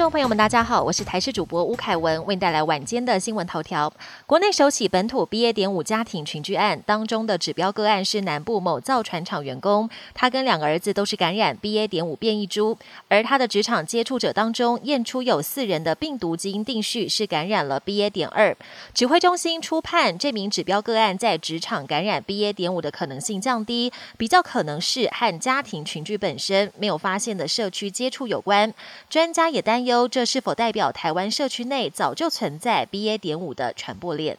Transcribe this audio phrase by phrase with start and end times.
[0.00, 3.92] 众朋友们，大家好，我是台视主播吴凯文，为您带来晚间的新闻头条。
[4.24, 5.52] 国内首起本土 BA.
[5.52, 11.86] 点五家庭群聚案当中的指标个案是南部某造船厂员工，他跟两个儿子都是感染 BA.
[11.86, 18.08] 点五变异株，而他的职场接触者当中验出有四人的病毒基因定序是感染了 BA.
[18.08, 18.56] 点二。
[18.94, 22.54] 指挥中心初判这名指标个案在职场感染 BA.
[22.54, 28.72] 点五的可能性降低，比较可能是和家庭群聚本身没有发现的社区接触有关。
[29.10, 29.89] 专家也担忧。
[30.08, 33.18] 这是否代表台湾社区内早就存在 BA.
[33.18, 34.38] 点五的传播链？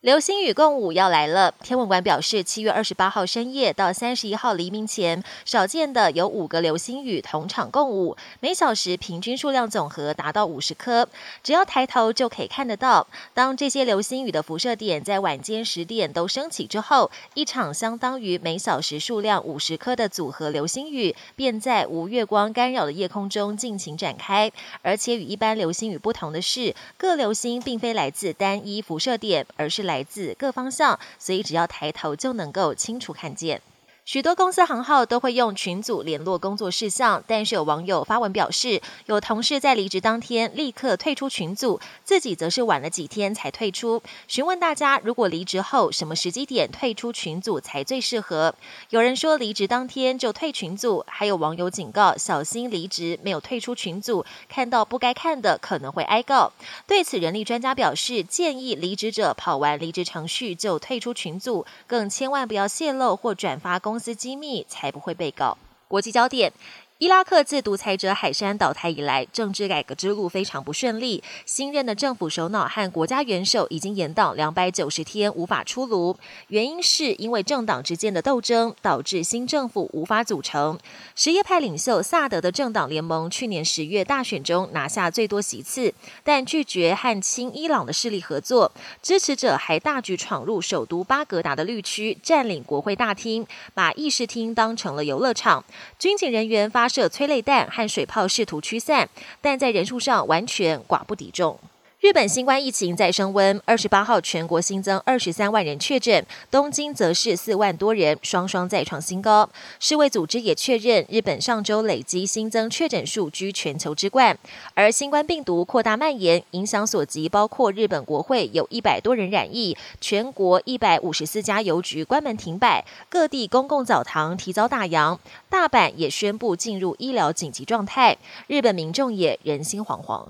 [0.00, 1.52] 流星雨共舞要来了。
[1.62, 11.06] 天文馆表示，七月二十八号深夜到三十一号黎明前，少见的有五个流星雨同场共舞，每小时平均数量总和达到五十颗。
[11.42, 13.06] 只要抬头就可以看得到。
[13.34, 24.50] 当这些流星雨的辐射点在晚间十点都升起之后，一场相当于每小时数量五十颗的组合流星雨便在无月光干扰的夜空中尽情展开。
[24.80, 33.60] 而且与一般流星雨不同的是，各流星并非来自单一辐射点，而是来来自各方向，所以只要抬头就能够清楚看见。
[34.06, 44.02] 许多公司行号都会用群组联络工作事项，但是有网友发文表示，有同事在离职当天立刻退出群组，自己则是晚了几天才退出。
[44.26, 48.54] 询问大家，如果离职后什么时机点退出群组才最适合？
[48.88, 56.50] 有人说离职当天就退群组，还有网友警告小心离职没有退出群组，看到不该看的可能会挨告。
[56.88, 63.89] 对此，人力专家表示，建议离职者跑完离职程序就退出群组，更千万不要泄露或转发公。
[63.90, 65.58] 公司机密才不会被告。
[65.88, 66.52] 国际焦点。
[67.00, 71.24] 伊拉克自独裁者海山倒台以来，政治改革之路非常不顺利。
[71.46, 76.14] 新任的政府首脑和国家元首已经延宕两百九十天无法出炉，
[76.48, 80.78] 原因是因为政党之间的斗争导致新政府无法组成。
[81.14, 95.64] 什叶派领袖萨德的政党联盟去年十月大选中拿下最多席次，但拒绝和亲伊朗的势力合作，支持者还大举闯入首都巴格达的绿区，占领国会大厅，把议事厅当成了游乐场。
[95.98, 99.08] 军警人员发射催泪弹和水炮试图驱散，
[99.40, 101.58] 但在人数上完全寡不敌众。
[102.00, 109.46] 日本新冠疫情再升温，二十八号全国新增二十三万人确诊，东京则是四万多人，双双再创新高。
[109.78, 114.38] 世卫组织也确认，日本上周累积新增确诊数居全球之冠。
[114.72, 125.18] 而新冠病毒扩大蔓延，影响所及，包括日本国会有一百多人染疫，全国一百五十四家邮局关门停摆，各地公共澡堂提早打烊，
[125.50, 128.16] 大阪也宣布进入医疗紧急状态。
[128.46, 130.28] 日本民众也人心惶惶。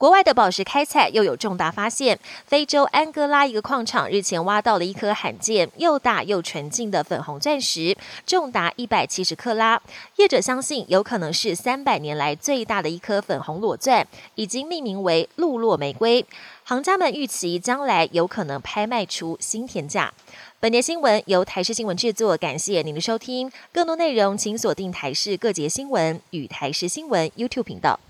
[0.00, 7.94] 国外的宝石开采又有重大发现，非洲安哥拉一个矿场日前挖到了一颗罕见又大又纯净的粉红钻石，
[8.24, 9.78] 重达一百七十克拉。
[10.16, 16.24] 业者相信有可能是三百年来最大的一颗粉红裸钻，已经命名为“露落玫瑰”。
[16.64, 20.14] 行家们预期将来有可能拍卖出新天价。
[20.58, 23.52] 本节新闻由台视新闻制作，感谢您的收听。
[23.70, 28.00] 更多内容请锁定台视各节新闻与台视新闻 YouTube 频道。